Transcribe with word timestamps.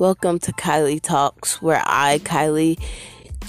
Welcome 0.00 0.38
to 0.38 0.52
Kylie 0.52 0.98
Talks, 0.98 1.60
where 1.60 1.82
I, 1.84 2.20
Kylie, 2.20 2.80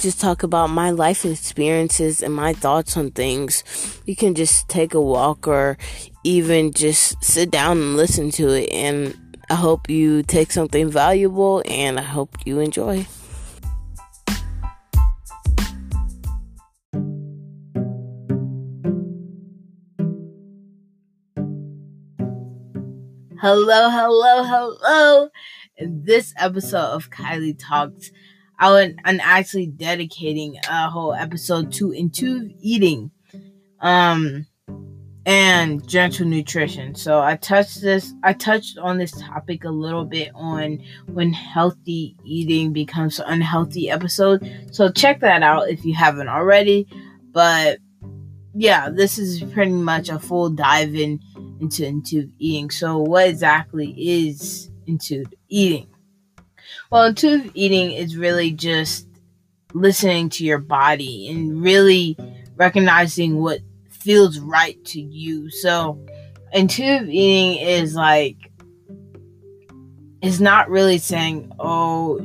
just 0.01 0.19
talk 0.19 0.43
about 0.43 0.70
my 0.70 0.89
life 0.89 1.24
experiences 1.24 2.22
and 2.22 2.33
my 2.33 2.51
thoughts 2.51 2.97
on 2.97 3.11
things. 3.11 3.63
You 4.06 4.17
can 4.17 4.35
just 4.35 4.67
take 4.67 4.93
a 4.93 5.00
walk 5.00 5.48
or 5.48 5.77
even 6.25 6.74
just 6.74 7.24
sit 7.24 7.51
down 7.51 7.77
and 7.77 7.95
listen 7.95 8.32
to 8.32 8.50
it. 8.50 8.70
And 8.70 9.18
I 9.50 9.55
hope 9.55 9.89
you 9.89 10.23
take 10.23 10.51
something 10.51 10.91
valuable 10.91 11.64
and 11.65 11.97
I 11.97 12.04
hope 12.04 12.36
you 12.45 12.59
enjoy. 12.59 13.07
Hello, 23.41 23.89
hello, 23.89 24.43
hello. 24.43 25.29
In 25.75 26.04
this 26.04 26.32
episode 26.37 26.91
of 26.93 27.09
Kylie 27.09 27.57
Talks, 27.57 28.11
I 28.59 28.69
would, 28.69 28.99
I'm 29.04 29.19
actually 29.19 29.65
dedicating 29.65 30.57
a 30.69 30.91
whole 30.91 31.15
episode 31.15 31.71
to 31.73 31.91
intuitive 31.91 32.52
eating 32.62 33.09
um 33.80 34.46
and 35.26 35.88
gentle 35.88 36.27
nutrition. 36.27 36.94
So 36.94 37.20
I 37.20 37.35
touched 37.35 37.82
this 37.82 38.13
I 38.22 38.34
touched 38.34 38.77
on 38.77 38.99
this 38.99 39.20
topic 39.20 39.63
a 39.63 39.71
little 39.71 40.05
bit 40.05 40.30
on 40.35 40.77
when 41.08 41.34
healthy 41.34 42.18
eating 42.23 42.73
becomes 42.73 43.20
unhealthy 43.26 43.90
episode. 43.90 44.68
So 44.70 44.91
check 44.91 45.20
that 45.21 45.41
out 45.41 45.68
if 45.68 45.84
you 45.84 45.96
haven't 45.96 46.30
already. 46.30 46.88
But 47.32 47.80
yeah, 48.54 48.91
this 48.91 49.18
is 49.18 49.41
pretty 49.52 49.71
much 49.71 50.10
a 50.10 50.20
full 50.20 50.52
dive 50.52 50.94
in 50.94 51.20
into 51.62 51.86
intuitive 51.86 52.32
eating. 52.40 52.70
So, 52.70 52.98
what 52.98 53.30
exactly 53.30 53.94
is 53.98 54.70
intuitive 54.88 55.34
eating? 55.48 55.88
Well, 56.92 57.06
intuitive 57.06 57.52
eating 57.54 57.92
is 57.92 58.18
really 58.18 58.52
just 58.52 59.08
listening 59.74 60.30
to 60.30 60.44
your 60.44 60.58
body 60.58 61.30
and 61.30 61.62
really 61.62 62.18
recognizing 62.55 63.38
what 63.38 63.60
feels 63.90 64.39
right 64.39 64.83
to 64.85 65.00
you. 65.00 65.50
So, 65.50 66.03
intuitive 66.52 67.09
eating 67.09 67.66
is 67.66 67.95
like, 67.95 68.38
it's 70.22 70.39
not 70.39 70.69
really 70.69 70.97
saying, 70.97 71.52
oh, 71.59 72.19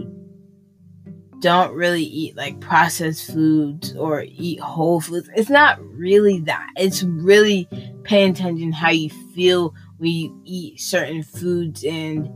don't 1.41 1.75
really 1.75 2.03
eat 2.03 2.37
like 2.37 2.61
processed 2.61 3.31
foods 3.31 3.95
or 3.97 4.25
eat 4.27 4.59
whole 4.61 5.01
foods. 5.01 5.29
It's 5.37 5.51
not 5.51 5.81
really 5.81 6.41
that. 6.41 6.71
It's 6.77 7.03
really 7.03 7.69
paying 8.07 8.31
attention 8.31 8.73
how 8.73 8.91
you 8.91 9.11
feel 9.35 9.75
when 9.99 10.11
you 10.11 10.41
eat 10.45 10.81
certain 10.81 11.23
foods 11.23 11.85
and 11.85 12.31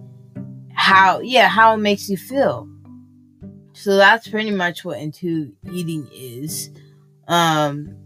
how 0.75 1.21
yeah, 1.21 1.49
how 1.49 1.75
it 1.75 1.79
makes 1.79 2.09
you 2.09 2.17
feel. 2.17 2.69
So 3.73 3.97
that's 3.97 4.29
pretty 4.29 4.51
much 4.51 4.85
what 4.85 4.99
intuitive 4.99 5.55
eating 5.71 6.09
is. 6.13 6.71
Um 7.29 7.97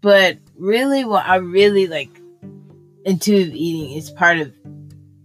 but 0.00 0.38
really 0.56 1.04
what 1.04 1.26
I 1.26 1.36
really 1.36 1.86
like 1.86 2.20
intuitive 3.04 3.54
eating 3.54 3.96
is 3.96 4.10
part 4.10 4.38
of 4.38 4.52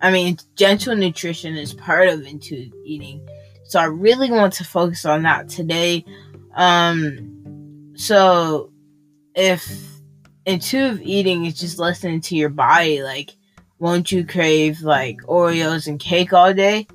I 0.02 0.12
mean 0.12 0.38
gentle 0.56 0.96
nutrition 0.96 1.56
is 1.56 1.74
part 1.74 2.10
of 2.10 2.26
intuitive 2.26 2.74
eating 2.84 3.26
so 3.66 3.80
I 3.80 3.86
really 3.86 4.30
want 4.30 4.54
to 4.54 4.64
focus 4.64 5.06
on 5.06 5.24
that 5.24 5.50
today. 5.50 6.06
Um, 6.54 7.94
so 7.96 8.72
if 9.34 9.95
intuitive 10.46 11.02
eating 11.02 11.46
is 11.46 11.60
just 11.60 11.80
listening 11.80 12.22
to 12.22 12.36
your 12.36 12.50
body, 12.50 13.04
like, 13.04 13.32
won't 13.80 14.12
you 14.12 14.26
crave 14.26 14.82
like 14.82 15.18
Oreos 15.24 15.88
and 15.88 16.00
cake 16.00 16.34
all 16.34 16.54
day? 16.54 16.88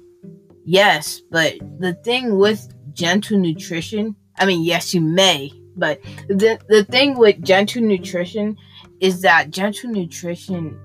Yes, 0.64 1.20
but 1.30 1.54
the 1.78 1.94
thing 2.04 2.38
with 2.38 2.72
gentle 2.94 3.38
nutrition, 3.38 4.14
I 4.38 4.46
mean, 4.46 4.62
yes, 4.62 4.94
you 4.94 5.00
may, 5.00 5.52
but 5.76 6.00
the 6.28 6.58
the 6.68 6.84
thing 6.84 7.16
with 7.16 7.42
gentle 7.42 7.82
nutrition 7.82 8.56
is 9.00 9.22
that 9.22 9.50
gentle 9.50 9.90
nutrition 9.90 10.78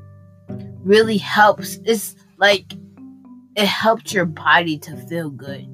really 0.83 1.17
helps. 1.17 1.79
It's 1.85 2.15
like 2.37 2.73
it 3.55 3.67
helps 3.67 4.13
your 4.13 4.25
body 4.25 4.77
to 4.79 4.97
feel 5.07 5.29
good. 5.29 5.67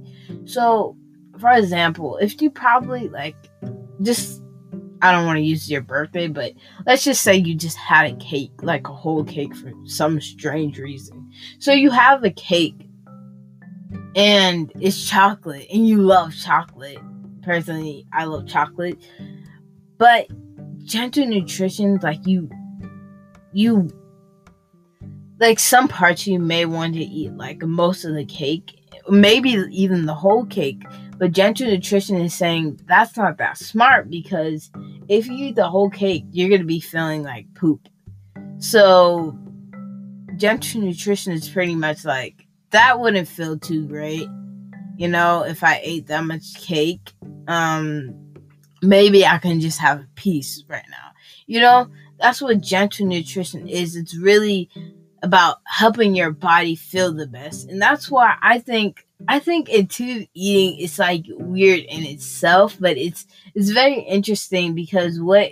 So, 0.45 0.95
for 1.39 1.51
example, 1.51 2.17
if 2.17 2.41
you 2.41 2.49
probably 2.49 3.09
like 3.09 3.35
just 4.01 4.41
I 5.01 5.12
don't 5.12 5.25
want 5.25 5.38
to 5.38 5.44
use 5.44 5.69
your 5.69 5.81
birthday, 5.81 6.28
but 6.28 6.53
let's 6.85 7.03
just 7.03 7.22
say 7.22 7.35
you 7.35 7.56
just 7.56 7.78
had 7.78 8.12
a 8.12 8.16
cake, 8.17 8.51
like 8.62 8.88
a 8.88 8.94
whole 8.94 9.23
cake 9.23 9.56
for 9.56 9.72
some 9.85 10.22
strange 10.22 10.78
reason. 10.78 11.31
So 11.59 11.72
you 11.72 11.89
have 11.91 12.23
a 12.23 12.31
cake 12.31 12.88
and 14.16 14.72
it's 14.79 15.09
chocolate 15.09 15.67
and 15.72 15.88
you 15.88 16.01
love 16.01 16.35
chocolate. 16.35 17.00
Personally, 17.41 18.06
I 18.13 18.25
love 18.25 18.47
chocolate. 18.47 18.97
But 19.97 20.28
gentle 20.84 21.25
nutrition 21.25 22.00
like 22.01 22.25
you 22.25 22.50
you 23.53 23.88
like 25.40 25.59
some 25.59 25.88
parts 25.88 26.25
you 26.25 26.40
may 26.40 26.66
want 26.66 26.94
to 26.95 27.00
eat 27.00 27.31
like 27.34 27.61
most 27.61 28.03
of 28.03 28.16
the 28.16 28.25
cake 28.25 28.81
maybe 29.09 29.50
even 29.72 30.06
the 30.06 30.13
whole 30.13 30.45
cake. 30.45 30.84
But 31.21 31.33
Gentle 31.33 31.67
Nutrition 31.67 32.15
is 32.15 32.33
saying 32.33 32.79
that's 32.87 33.15
not 33.15 33.37
that 33.37 33.55
smart 33.55 34.09
because 34.09 34.71
if 35.07 35.27
you 35.27 35.49
eat 35.49 35.55
the 35.55 35.69
whole 35.69 35.91
cake, 35.91 36.25
you're 36.31 36.49
going 36.49 36.61
to 36.61 36.65
be 36.65 36.79
feeling 36.79 37.21
like 37.21 37.45
poop. 37.53 37.87
So, 38.57 39.37
Gentle 40.35 40.81
Nutrition 40.81 41.31
is 41.31 41.47
pretty 41.47 41.75
much 41.75 42.05
like 42.05 42.47
that 42.71 42.99
wouldn't 42.99 43.27
feel 43.27 43.59
too 43.59 43.85
great. 43.85 44.27
You 44.97 45.09
know, 45.09 45.43
if 45.43 45.63
I 45.63 45.79
ate 45.83 46.07
that 46.07 46.23
much 46.23 46.55
cake, 46.55 47.11
um, 47.47 48.33
maybe 48.81 49.23
I 49.23 49.37
can 49.37 49.59
just 49.59 49.77
have 49.77 49.99
a 49.99 50.07
piece 50.15 50.63
right 50.67 50.85
now. 50.89 51.11
You 51.45 51.59
know, 51.59 51.91
that's 52.19 52.41
what 52.41 52.61
gentle 52.61 53.05
nutrition 53.05 53.67
is. 53.67 53.95
It's 53.95 54.17
really 54.17 54.71
about 55.21 55.57
helping 55.65 56.15
your 56.15 56.31
body 56.31 56.73
feel 56.73 57.13
the 57.13 57.27
best. 57.27 57.69
And 57.69 57.79
that's 57.79 58.09
why 58.09 58.37
I 58.41 58.57
think 58.57 59.05
I 59.27 59.39
think 59.39 59.69
intuitive 59.69 60.27
eating 60.33 60.79
is 60.79 60.99
like 60.99 61.25
weird 61.29 61.81
in 61.81 62.03
itself, 62.03 62.77
but 62.79 62.97
it's 62.97 63.25
it's 63.55 63.69
very 63.69 63.99
interesting 63.99 64.73
because 64.73 65.19
what 65.19 65.51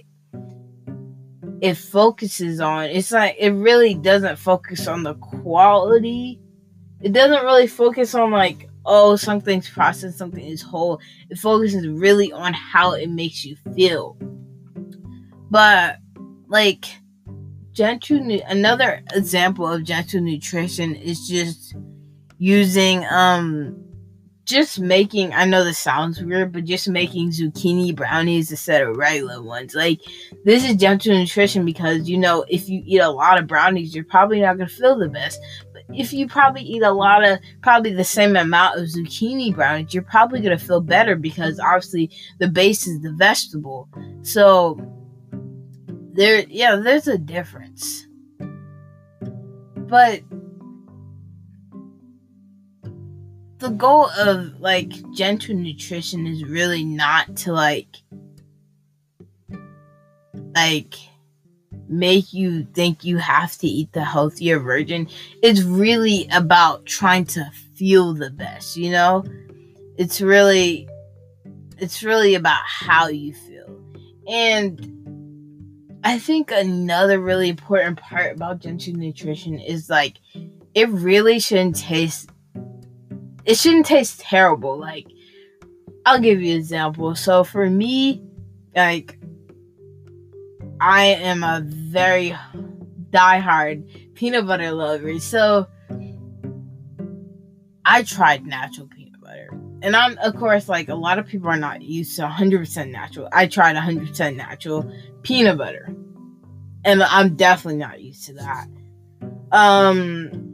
it 1.62 1.76
focuses 1.76 2.60
on, 2.60 2.86
it's 2.86 3.12
like 3.12 3.36
it 3.38 3.52
really 3.52 3.94
doesn't 3.94 4.38
focus 4.38 4.88
on 4.88 5.04
the 5.04 5.16
quality. 5.16 6.40
It 7.02 7.14
doesn't 7.14 7.46
really 7.46 7.68
focus 7.68 8.16
on 8.16 8.32
like, 8.32 8.70
oh, 8.86 9.16
something's 9.16 9.70
processed, 9.70 10.18
something 10.18 10.44
is 10.44 10.62
whole. 10.62 11.00
It 11.30 11.38
focuses 11.38 11.88
really 11.88 12.32
on 12.32 12.54
how 12.54 12.94
it 12.94 13.10
makes 13.10 13.46
you 13.46 13.56
feel. 13.76 14.18
But 15.50 15.98
like 16.48 16.86
gentle 17.72 18.42
another 18.48 19.04
example 19.14 19.68
of 19.68 19.84
gentle 19.84 20.22
nutrition 20.22 20.96
is 20.96 21.28
just 21.28 21.76
using 22.40 23.06
um 23.06 23.76
just 24.46 24.80
making 24.80 25.32
I 25.32 25.46
know 25.46 25.64
this 25.64 25.78
sounds 25.78 26.24
weird, 26.24 26.52
but 26.52 26.64
just 26.64 26.90
making 26.90 27.30
zucchini 27.30 27.96
brownies 27.96 28.50
instead 28.50 28.82
of 28.82 28.98
regular 28.98 29.44
ones. 29.44 29.76
Like 29.76 30.02
this 30.44 30.68
is 30.68 30.76
gentle 30.76 31.14
nutrition 31.14 31.66
because 31.66 32.10
you 32.10 32.18
know 32.18 32.44
if 32.50 32.68
you 32.68 32.82
eat 32.84 33.00
a 33.00 33.12
lot 33.12 33.38
of 33.38 33.46
brownies, 33.46 33.94
you're 33.94 34.06
probably 34.06 34.42
not 34.42 34.58
gonna 34.58 34.68
feel 34.68 34.98
the 34.98 35.08
best. 35.08 35.40
But 35.72 35.84
if 35.94 36.12
you 36.12 36.28
probably 36.28 36.64
eat 36.64 36.82
a 36.82 36.92
lot 36.92 37.24
of 37.24 37.38
probably 37.62 37.94
the 37.94 38.04
same 38.04 38.36
amount 38.36 38.80
of 38.80 38.88
zucchini 38.88 39.54
brownies, 39.54 39.94
you're 39.94 40.02
probably 40.02 40.42
gonna 40.42 40.58
feel 40.58 40.82
better 40.82 41.16
because 41.16 41.60
obviously 41.60 42.10
the 42.40 42.48
base 42.48 42.88
is 42.88 43.02
the 43.02 43.12
vegetable. 43.12 43.88
So 44.24 44.80
there 46.14 46.44
yeah 46.50 46.76
there's 46.76 47.08
a 47.08 47.18
difference 47.20 48.08
but 49.90 50.22
the 53.70 53.76
goal 53.76 54.10
of 54.18 54.60
like 54.60 54.90
gentle 55.12 55.54
nutrition 55.54 56.26
is 56.26 56.44
really 56.44 56.84
not 56.84 57.36
to 57.36 57.54
like 57.54 57.98
like 60.56 60.96
make 61.88 62.34
you 62.34 62.64
think 62.74 63.04
you 63.04 63.18
have 63.18 63.56
to 63.58 63.68
eat 63.68 63.94
the 63.94 64.04
healthier 64.04 64.60
version. 64.60 65.08
It's 65.44 65.62
really 65.62 66.28
about 66.32 66.88
trying 66.88 67.26
to 67.26 67.48
feel 67.76 68.16
the 68.16 68.32
best 68.32 68.76
you 68.76 68.90
know? 68.90 69.24
It's 69.98 70.20
really 70.20 70.90
it's 71.78 72.02
really 72.02 72.34
about 72.34 72.64
how 72.66 73.08
you 73.08 73.36
feel. 73.36 73.80
And 74.28 76.00
I 76.04 76.18
think 76.18 76.50
another 76.50 77.20
really 77.20 77.50
important 77.50 78.00
part 78.00 78.36
about 78.36 78.62
gentle 78.62 78.94
nutrition 78.94 79.60
is 79.60 79.92
like 79.92 80.18
it 80.74 80.90
really 80.90 81.40
shouldn't 81.40 81.78
taste 81.78 82.32
it 83.50 83.58
shouldn't 83.58 83.88
taste 83.88 84.20
terrible. 84.20 84.78
Like 84.78 85.08
I'll 86.06 86.20
give 86.20 86.40
you 86.40 86.54
an 86.54 86.60
example. 86.60 87.16
So 87.16 87.44
for 87.44 87.68
me, 87.68 88.22
like 88.76 89.20
I 90.80 91.06
am 91.06 91.44
a 91.44 91.62
very 91.66 92.36
diehard 93.10 94.14
peanut 94.14 94.46
butter 94.46 94.72
lover. 94.72 95.20
So 95.20 95.68
I 97.84 98.04
tried 98.04 98.46
natural 98.46 98.88
peanut 98.88 99.20
butter. 99.20 99.50
And 99.82 99.96
I'm, 99.96 100.16
of 100.20 100.36
course, 100.36 100.70
like 100.70 100.90
a 100.90 100.96
lot 100.96 101.18
of 101.18 101.26
people 101.26 101.50
are 101.50 101.58
not 101.58 101.82
used 101.82 102.16
to 102.18 102.28
100% 102.28 102.92
natural. 102.92 103.30
I 103.32 103.48
tried 103.48 103.76
100% 103.76 104.36
natural 104.36 104.92
peanut 105.24 105.58
butter. 105.58 105.90
And 106.86 107.02
I'm 107.02 107.36
definitely 107.36 107.80
not 107.80 108.00
used 108.00 108.28
to 108.28 108.34
that. 108.36 108.68
Um, 109.52 110.49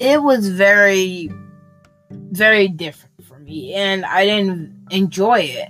it 0.00 0.22
was 0.22 0.48
very, 0.48 1.30
very 2.10 2.68
different 2.68 3.24
for 3.24 3.38
me. 3.38 3.74
And 3.74 4.04
I 4.04 4.24
didn't 4.24 4.86
enjoy 4.90 5.40
it. 5.40 5.68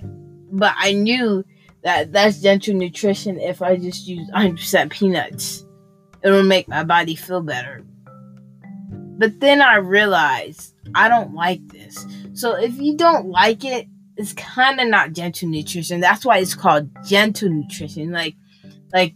But 0.53 0.73
I 0.77 0.93
knew 0.93 1.43
that 1.83 2.11
that's 2.13 2.41
gentle 2.41 2.73
nutrition 2.75 3.39
if 3.39 3.61
I 3.61 3.75
just 3.75 4.07
use 4.07 4.29
100% 4.31 4.89
peanuts. 4.89 5.65
It'll 6.23 6.43
make 6.43 6.67
my 6.67 6.83
body 6.83 7.15
feel 7.15 7.41
better. 7.41 7.83
But 8.91 9.39
then 9.39 9.61
I 9.61 9.75
realized 9.75 10.73
I 10.95 11.09
don't 11.09 11.33
like 11.33 11.67
this. 11.67 12.05
So 12.33 12.55
if 12.55 12.79
you 12.79 12.95
don't 12.95 13.27
like 13.27 13.65
it, 13.65 13.87
it's 14.17 14.33
kind 14.33 14.79
of 14.79 14.87
not 14.87 15.13
gentle 15.13 15.49
nutrition. 15.49 15.99
That's 15.99 16.25
why 16.25 16.37
it's 16.37 16.55
called 16.55 16.89
gentle 17.05 17.49
nutrition. 17.49 18.11
Like, 18.11 18.35
like 18.93 19.15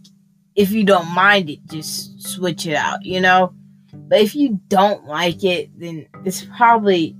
if 0.54 0.70
you 0.72 0.84
don't 0.84 1.08
mind 1.14 1.48
it, 1.50 1.64
just 1.66 2.20
switch 2.22 2.66
it 2.66 2.74
out, 2.74 3.04
you 3.04 3.20
know? 3.20 3.54
But 4.08 4.20
if 4.20 4.34
you 4.34 4.60
don't 4.68 5.06
like 5.06 5.42
it, 5.44 5.70
then 5.78 6.06
it's 6.24 6.44
probably 6.56 7.16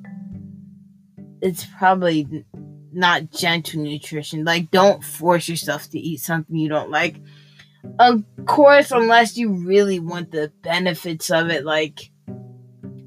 it's 1.41 1.65
probably 1.79 2.45
not 2.93 3.31
gentle 3.31 3.83
nutrition. 3.83 4.45
Like 4.45 4.71
don't 4.71 5.03
force 5.03 5.49
yourself 5.49 5.91
to 5.91 5.99
eat 5.99 6.21
something 6.21 6.57
you 6.57 6.69
don't 6.69 6.91
like. 6.91 7.17
Of 7.99 8.25
course, 8.47 8.91
unless 8.91 9.37
you 9.37 9.53
really 9.53 10.01
want 10.01 10.31
the 10.31 10.53
benefits 10.63 11.31
of 11.31 11.51
it, 11.51 11.65
like 11.65 12.11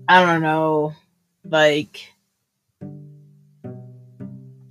I 0.08 0.26
don't 0.26 0.42
know, 0.42 0.94
like 1.44 2.14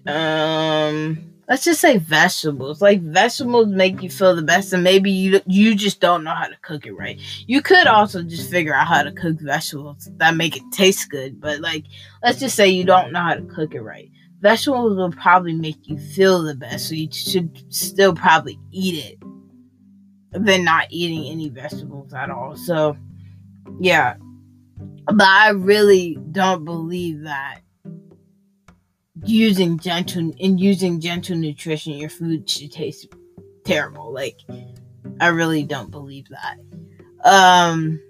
um 0.07 1.28
let's 1.49 1.65
just 1.65 1.81
say 1.81 1.97
vegetables. 1.99 2.83
Like 2.83 3.03
vegetables 3.03 3.69
make 3.69 4.03
you 4.03 4.11
feel 4.11 4.37
the 4.37 4.43
best, 4.43 4.73
and 4.73 4.85
maybe 4.85 5.11
you 5.11 5.41
you 5.47 5.75
just 5.75 6.01
don't 6.01 6.25
know 6.25 6.35
how 6.35 6.47
to 6.47 6.57
cook 6.63 6.87
it 6.87 6.93
right. 6.93 7.21
You 7.47 7.63
could 7.63 7.87
also 7.87 8.23
just 8.23 8.51
figure 8.51 8.75
out 8.75 8.87
how 8.87 9.03
to 9.03 9.13
cook 9.13 9.41
vegetables 9.41 10.11
that 10.17 10.37
make 10.37 10.57
it 10.57 10.63
taste 10.73 11.11
good, 11.11 11.41
but 11.41 11.61
like 11.61 11.85
let's 12.23 12.39
just 12.39 12.55
say 12.55 12.69
you 12.69 12.85
don't 12.85 13.13
know 13.13 13.23
how 13.23 13.35
to 13.35 13.43
cook 13.43 13.75
it 13.75 13.83
right. 13.83 14.11
Vegetables 14.41 14.97
will 14.97 15.11
probably 15.11 15.55
make 15.55 15.89
you 15.89 15.99
feel 15.99 16.43
the 16.43 16.55
best, 16.55 16.89
so 16.89 16.95
you 16.95 17.11
should 17.11 17.65
still 17.73 18.15
probably 18.15 18.59
eat 18.71 19.05
it 19.05 19.19
than 20.33 20.63
not 20.65 20.87
eating 20.91 21.31
any 21.31 21.49
vegetables 21.49 22.13
at 22.13 22.31
all. 22.31 22.57
So 22.57 22.97
yeah, 23.81 24.17
but 25.07 25.27
I 25.27 25.51
really 25.51 26.19
don't 26.31 26.65
believe 26.65 27.23
that 27.23 27.61
using 29.25 29.79
gentle 29.79 30.33
in 30.39 30.59
using 30.59 31.01
gentle 31.01 31.37
nutrition, 31.37 31.95
your 31.95 32.11
food 32.11 32.49
should 32.49 32.73
taste 32.73 33.09
terrible. 33.65 34.13
Like 34.13 34.41
I 35.21 35.29
really 35.29 35.63
don't 35.63 35.91
believe 35.91 36.27
that. 36.29 36.59
Um 37.25 38.01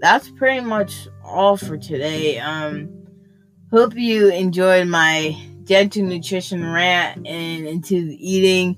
that's 0.00 0.30
pretty 0.30 0.64
much 0.64 1.08
all 1.24 1.56
for 1.56 1.76
today. 1.76 2.38
Um 2.38 2.88
hope 3.70 3.94
you 3.94 4.28
enjoyed 4.28 4.88
my 4.88 5.36
gentle 5.64 6.04
nutrition 6.04 6.64
rant 6.64 7.26
and 7.26 7.66
into 7.66 8.14
eating. 8.18 8.76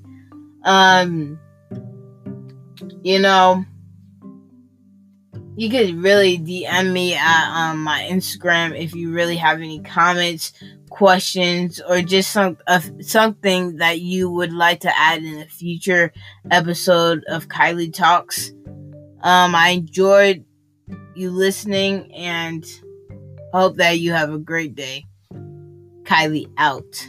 Um 0.65 1.39
you 3.03 3.19
know, 3.19 3.65
you 5.57 5.69
could 5.69 5.95
really 5.97 6.39
DM 6.39 6.93
me 6.93 7.15
at 7.15 7.51
um, 7.51 7.83
my 7.83 8.09
Instagram 8.11 8.79
if 8.79 8.95
you 8.95 9.13
really 9.13 9.37
have 9.37 9.59
any 9.59 9.81
comments, 9.81 10.53
questions, 10.89 11.81
or 11.81 12.01
just 12.01 12.31
some 12.31 12.57
uh, 12.67 12.81
something 13.01 13.77
that 13.77 14.01
you 14.01 14.31
would 14.31 14.53
like 14.53 14.81
to 14.81 14.99
add 14.99 15.23
in 15.23 15.41
a 15.41 15.47
future 15.47 16.13
episode 16.51 17.25
of 17.29 17.49
Kylie 17.49 17.93
Talks. 17.93 18.51
Um, 19.23 19.55
I 19.55 19.71
enjoyed 19.71 20.45
you 21.15 21.31
listening 21.31 22.13
and 22.15 22.65
hope 23.53 23.77
that 23.77 23.99
you 23.99 24.13
have 24.13 24.33
a 24.33 24.39
great 24.39 24.75
day. 24.75 25.05
Kylie 26.05 26.51
out. 26.57 27.09